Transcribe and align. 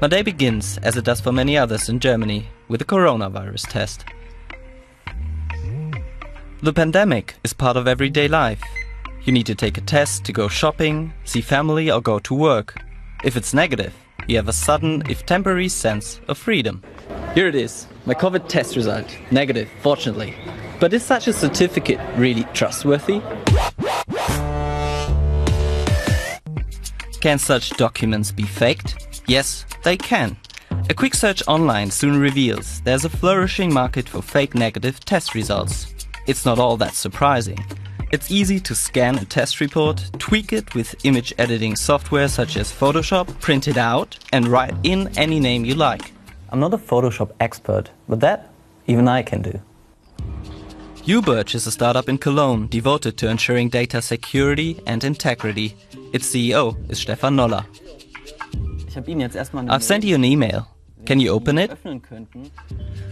My 0.00 0.08
day 0.08 0.22
begins, 0.22 0.78
as 0.78 0.96
it 0.96 1.04
does 1.04 1.20
for 1.20 1.30
many 1.30 1.58
others 1.58 1.90
in 1.90 2.00
Germany, 2.00 2.48
with 2.68 2.80
a 2.80 2.86
coronavirus 2.86 3.68
test. 3.68 4.06
The 6.62 6.72
pandemic 6.72 7.34
is 7.44 7.52
part 7.52 7.76
of 7.76 7.86
everyday 7.86 8.26
life. 8.26 8.62
You 9.24 9.34
need 9.34 9.44
to 9.44 9.54
take 9.54 9.76
a 9.76 9.82
test 9.82 10.24
to 10.24 10.32
go 10.32 10.48
shopping, 10.48 11.12
see 11.24 11.42
family, 11.42 11.90
or 11.90 12.00
go 12.00 12.18
to 12.20 12.34
work. 12.34 12.82
If 13.24 13.36
it's 13.36 13.52
negative, 13.52 13.92
you 14.26 14.36
have 14.36 14.48
a 14.48 14.54
sudden, 14.54 15.02
if 15.10 15.26
temporary, 15.26 15.68
sense 15.68 16.18
of 16.28 16.38
freedom. 16.38 16.82
Here 17.34 17.46
it 17.46 17.54
is, 17.54 17.86
my 18.06 18.14
COVID 18.14 18.48
test 18.48 18.76
result. 18.76 19.14
Negative, 19.30 19.68
fortunately. 19.82 20.34
But 20.78 20.94
is 20.94 21.04
such 21.04 21.28
a 21.28 21.32
certificate 21.34 22.00
really 22.16 22.44
trustworthy? 22.54 23.20
Can 27.20 27.38
such 27.38 27.76
documents 27.76 28.32
be 28.32 28.44
faked? 28.44 29.09
Yes, 29.30 29.64
they 29.84 29.96
can. 29.96 30.36
A 30.88 30.94
quick 30.94 31.14
search 31.14 31.40
online 31.46 31.92
soon 31.92 32.18
reveals 32.18 32.80
there's 32.80 33.04
a 33.04 33.08
flourishing 33.08 33.72
market 33.72 34.08
for 34.08 34.22
fake 34.22 34.56
negative 34.56 34.98
test 35.04 35.36
results. 35.36 35.94
It's 36.26 36.44
not 36.44 36.58
all 36.58 36.76
that 36.78 36.94
surprising. 36.94 37.64
It's 38.10 38.32
easy 38.32 38.58
to 38.58 38.74
scan 38.74 39.18
a 39.18 39.24
test 39.24 39.60
report, 39.60 40.10
tweak 40.18 40.52
it 40.52 40.74
with 40.74 40.96
image 41.04 41.32
editing 41.38 41.76
software 41.76 42.26
such 42.26 42.56
as 42.56 42.72
Photoshop, 42.72 43.38
print 43.38 43.68
it 43.68 43.76
out, 43.76 44.18
and 44.32 44.48
write 44.48 44.74
in 44.82 45.16
any 45.16 45.38
name 45.38 45.64
you 45.64 45.76
like. 45.76 46.10
I'm 46.48 46.58
not 46.58 46.74
a 46.74 46.78
Photoshop 46.78 47.30
expert, 47.38 47.90
but 48.08 48.18
that 48.18 48.50
even 48.88 49.06
I 49.06 49.22
can 49.22 49.42
do. 49.42 49.60
uBirch 51.04 51.54
is 51.54 51.68
a 51.68 51.70
startup 51.70 52.08
in 52.08 52.18
Cologne 52.18 52.66
devoted 52.66 53.16
to 53.18 53.28
ensuring 53.28 53.68
data 53.68 54.02
security 54.02 54.82
and 54.88 55.04
integrity. 55.04 55.76
Its 56.12 56.34
CEO 56.34 56.74
is 56.90 56.98
Stephan 56.98 57.36
Noller. 57.36 57.64
I've 59.68 59.84
sent 59.84 60.04
you 60.04 60.14
an 60.14 60.24
email. 60.24 60.66
Can 61.06 61.20
you 61.20 61.30
open 61.30 61.58
it? 61.58 61.70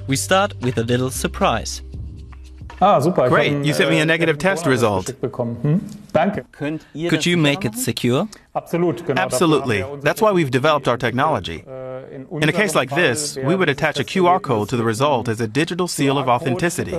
We 0.06 0.16
start 0.16 0.54
with 0.60 0.78
a 0.78 0.82
little 0.82 1.10
surprise. 1.10 1.82
Ah, 2.80 3.00
super. 3.00 3.28
Great, 3.28 3.64
you 3.64 3.72
sent 3.74 3.90
me 3.90 3.98
a 3.98 4.06
negative 4.06 4.38
test 4.38 4.64
result. 4.66 5.08
Hm? 5.20 5.80
Danke. 6.12 6.44
Could 7.08 7.26
you 7.26 7.36
make 7.36 7.64
it 7.64 7.74
secure? 7.74 8.28
Absolutely. 8.54 9.84
That's 10.02 10.22
why 10.22 10.30
we've 10.32 10.50
developed 10.50 10.86
our 10.86 10.96
technology. 10.96 11.64
In 12.40 12.48
a 12.48 12.52
case 12.52 12.74
like 12.74 12.90
this, 12.90 13.36
we 13.36 13.56
would 13.56 13.68
attach 13.68 13.98
a 13.98 14.04
QR 14.04 14.40
code 14.40 14.68
to 14.68 14.76
the 14.76 14.84
result 14.84 15.28
as 15.28 15.40
a 15.40 15.48
digital 15.48 15.88
seal 15.88 16.18
of 16.18 16.28
authenticity. 16.28 16.92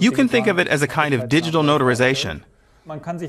You 0.00 0.12
can 0.12 0.28
think 0.28 0.46
of 0.46 0.58
it 0.58 0.68
as 0.68 0.82
a 0.82 0.88
kind 0.88 1.14
of 1.14 1.28
digital 1.28 1.62
notarization. 1.62 2.42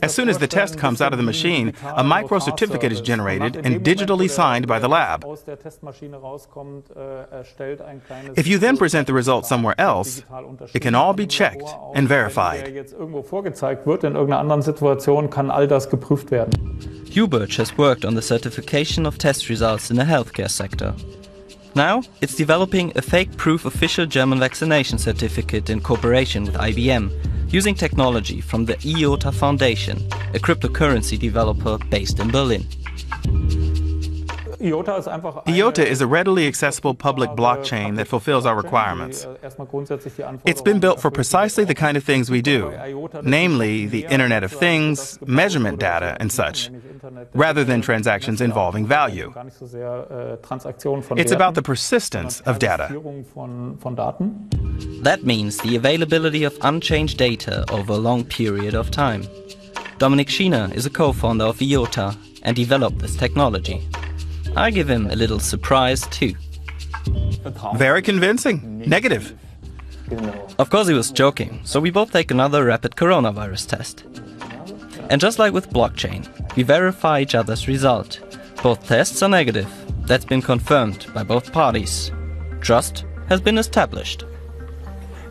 As 0.02 0.14
soon 0.14 0.30
as 0.30 0.38
the 0.38 0.48
test 0.48 0.78
comes 0.78 1.02
out 1.02 1.14
of 1.14 1.18
the 1.18 1.24
machine, 1.24 1.74
a 1.84 2.04
micro 2.04 2.40
certificate 2.40 2.92
is 2.92 3.02
generated 3.02 3.56
and 3.58 3.84
digitally 3.84 4.30
signed 4.30 4.68
by 4.68 4.80
the 4.80 4.88
lab. 4.88 5.26
If 8.38 8.48
you 8.48 8.58
then 8.58 8.78
present 8.78 9.08
the 9.08 9.14
result 9.14 9.46
somewhere 9.46 9.76
else, 9.78 10.24
it 10.74 10.82
can 10.82 10.96
all 10.96 11.14
be 11.14 11.28
checked 11.28 11.70
and 11.96 12.08
verified. 12.08 12.66
uBirch 17.12 17.58
has 17.58 17.78
worked 17.78 18.06
on 18.06 18.16
the 18.16 18.22
certification 18.22 19.06
of 19.06 19.18
test 19.18 19.50
results 19.50 19.92
in 19.92 19.98
the 19.98 20.04
healthcare 20.04 20.50
sector. 20.50 20.96
Now, 21.76 22.04
it's 22.22 22.36
developing 22.36 22.92
a 22.96 23.02
fake 23.02 23.36
proof 23.38 23.66
official 23.66 24.06
German 24.06 24.40
vaccination 24.40 24.98
certificate 24.98 25.70
in 25.70 25.82
cooperation 25.82 26.44
with 26.44 26.56
IBM 26.56 27.12
using 27.52 27.76
technology 27.76 28.40
from 28.42 28.66
the 28.66 28.78
IOTA 28.86 29.32
Foundation, 29.32 29.98
a 30.34 30.40
cryptocurrency 30.40 31.20
developer 31.20 31.78
based 31.90 32.20
in 32.20 32.32
Berlin. 32.32 32.66
IOTA 34.64 35.88
is 35.88 36.02
a 36.02 36.08
readily 36.08 36.48
accessible 36.48 36.94
public 36.94 37.32
blockchain 37.32 37.96
that 37.96 38.08
fulfills 38.08 38.46
our 38.46 38.56
requirements. 38.56 39.26
It's 40.46 40.62
been 40.62 40.80
built 40.80 41.02
for 41.02 41.10
precisely 41.10 41.64
the 41.64 41.74
kind 41.74 41.98
of 41.98 42.04
things 42.04 42.30
we 42.30 42.42
do, 42.42 42.72
namely 43.24 43.88
the 43.88 44.06
Internet 44.06 44.44
of 44.44 44.52
Things, 44.52 45.18
measurement 45.26 45.80
data, 45.80 46.16
and 46.20 46.32
such, 46.32 46.70
rather 47.34 47.64
than 47.64 47.82
transactions 47.82 48.40
involving 48.42 48.86
value. 48.86 49.34
It's 51.18 51.32
about 51.32 51.56
the 51.56 51.64
persistence 51.64 52.42
of 52.42 52.60
data. 52.60 52.88
That 55.02 55.24
means 55.24 55.58
the 55.58 55.76
availability 55.76 56.44
of 56.44 56.58
unchanged 56.62 57.18
data 57.18 57.66
over 57.72 57.94
a 57.94 57.98
long 57.98 58.26
period 58.26 58.76
of 58.76 58.92
time. 58.92 59.24
Dominik 59.98 60.30
Schiener 60.30 60.70
is 60.74 60.86
a 60.86 60.90
co-founder 60.90 61.46
of 61.46 61.62
IOTA 61.62 62.16
and 62.44 62.56
developed 62.56 63.00
this 63.00 63.16
technology. 63.16 63.88
I 64.56 64.70
give 64.72 64.90
him 64.90 65.08
a 65.08 65.16
little 65.16 65.40
surprise 65.40 66.06
too. 66.08 66.36
Very 67.76 68.02
convincing. 68.02 68.80
Negative. 68.80 69.34
Of 70.60 70.70
course 70.70 70.88
he 70.88 70.94
was 70.94 71.12
joking, 71.12 71.62
so 71.64 71.80
we 71.80 71.90
both 71.90 72.12
take 72.12 72.32
another 72.32 72.66
rapid 72.66 72.96
coronavirus 72.96 73.68
test. 73.68 74.06
And 75.10 75.22
just 75.22 75.40
like 75.40 75.54
with 75.54 75.70
blockchain, 75.70 76.28
we 76.56 76.64
verify 76.64 77.22
each 77.22 77.36
other's 77.36 77.68
result. 77.68 78.20
Both 78.62 78.88
tests 78.88 79.24
are 79.24 79.30
negative. 79.30 79.70
That's 80.06 80.26
been 80.26 80.42
confirmed 80.42 81.08
by 81.14 81.24
both 81.24 81.52
parties. 81.52 82.12
Trust 82.60 83.06
has 83.30 83.40
been 83.40 83.58
established. 83.58 84.26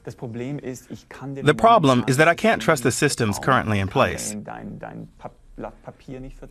The 0.04 1.54
problem 1.56 2.04
is 2.09 2.16
that 2.16 2.28
I 2.28 2.34
can't 2.34 2.62
trust 2.62 2.82
the 2.82 2.91
systems 2.91 3.38
currently 3.38 3.78
in 3.78 3.88
place. 3.88 4.34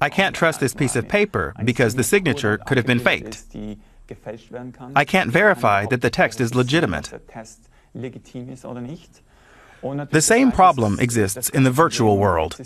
I 0.02 0.10
can't 0.10 0.36
trust 0.36 0.60
this 0.60 0.74
piece 0.74 0.96
of 0.96 1.08
paper 1.08 1.54
because 1.64 1.96
the 1.96 2.04
signature 2.04 2.58
could 2.58 2.78
have 2.78 2.86
been 2.86 3.00
faked. 3.00 3.46
I 4.96 5.06
can't 5.06 5.32
verify 5.32 5.86
that 5.88 6.02
the 6.02 6.10
text 6.10 6.42
is 6.42 6.56
legitimate. 6.56 7.12
The 10.12 10.22
same 10.22 10.52
problem 10.52 11.00
exists 11.00 11.50
in 11.50 11.64
the 11.64 11.72
virtual 11.72 12.18
world. 12.18 12.58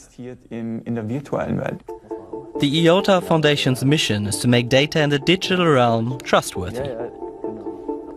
The 2.59 2.81
IOTA 2.81 3.21
Foundation's 3.21 3.83
mission 3.83 4.27
is 4.27 4.37
to 4.39 4.47
make 4.47 4.69
data 4.69 5.01
in 5.01 5.09
the 5.09 5.19
digital 5.19 5.67
realm 5.67 6.19
trustworthy. 6.19 6.89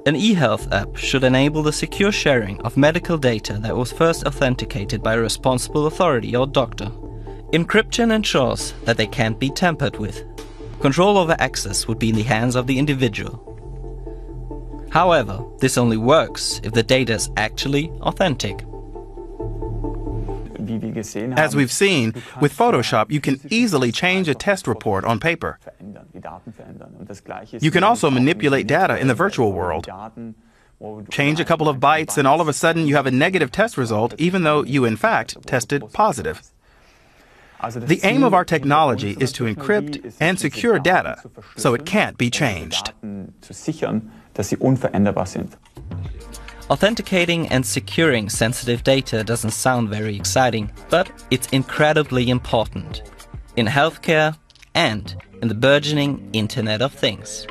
An 0.06 0.14
e-health 0.14 0.72
app 0.72 0.96
should 0.96 1.24
enable 1.24 1.62
the 1.62 1.72
secure 1.72 2.12
sharing 2.12 2.60
of 2.62 2.76
medical 2.76 3.18
data 3.18 3.54
that 3.54 3.76
was 3.76 3.90
first 3.92 4.24
authenticated 4.24 5.02
by 5.02 5.14
a 5.14 5.18
responsible 5.18 5.86
authority 5.86 6.36
or 6.36 6.46
doctor. 6.46 6.92
Encryption 7.52 8.12
ensures 8.12 8.72
that 8.84 8.96
they 8.96 9.06
can't 9.06 9.38
be 9.38 9.50
tampered 9.50 9.98
with. 9.98 10.24
Control 10.80 11.16
over 11.16 11.36
access 11.38 11.86
would 11.86 11.98
be 11.98 12.08
in 12.08 12.16
the 12.16 12.22
hands 12.22 12.56
of 12.56 12.66
the 12.66 12.78
individual. 12.78 13.42
However, 14.90 15.44
this 15.60 15.78
only 15.78 15.96
works 15.96 16.60
if 16.64 16.72
the 16.72 16.82
data 16.82 17.14
is 17.14 17.30
actually 17.36 17.90
authentic. 18.00 18.64
As 21.36 21.54
we've 21.54 21.70
seen, 21.70 22.14
with 22.40 22.56
Photoshop, 22.56 23.12
you 23.12 23.20
can 23.20 23.40
easily 23.50 23.92
change 23.92 24.28
a 24.28 24.34
test 24.34 24.66
report 24.66 25.04
on 25.04 25.20
paper. 25.20 25.60
You 27.60 27.70
can 27.70 27.84
also 27.84 28.10
manipulate 28.10 28.66
data 28.66 28.98
in 28.98 29.06
the 29.06 29.14
virtual 29.14 29.52
world. 29.52 29.88
Change 31.10 31.40
a 31.40 31.44
couple 31.44 31.68
of 31.68 31.78
bytes, 31.78 32.18
and 32.18 32.26
all 32.26 32.40
of 32.40 32.48
a 32.48 32.52
sudden 32.52 32.86
you 32.86 32.96
have 32.96 33.06
a 33.06 33.10
negative 33.10 33.52
test 33.52 33.78
result, 33.78 34.14
even 34.18 34.42
though 34.42 34.64
you, 34.64 34.84
in 34.84 34.96
fact, 34.96 35.36
tested 35.46 35.92
positive. 35.92 36.42
The 37.62 38.00
aim 38.02 38.22
of 38.22 38.34
our 38.34 38.44
technology 38.44 39.16
is 39.18 39.32
to 39.32 39.44
encrypt 39.44 40.14
and 40.20 40.38
secure 40.38 40.78
data 40.78 41.22
so 41.56 41.74
it 41.74 41.86
can't 41.86 42.18
be 42.18 42.30
changed. 42.30 42.92
Authenticating 46.68 47.46
and 47.48 47.64
securing 47.64 48.28
sensitive 48.28 48.82
data 48.82 49.22
doesn't 49.22 49.52
sound 49.52 49.88
very 49.88 50.16
exciting, 50.16 50.70
but 50.90 51.10
it's 51.30 51.46
incredibly 51.48 52.28
important 52.28 53.02
in 53.56 53.66
healthcare 53.66 54.36
and 54.74 55.16
in 55.40 55.48
the 55.48 55.54
burgeoning 55.54 56.28
Internet 56.32 56.82
of 56.82 56.92
Things. 56.92 57.46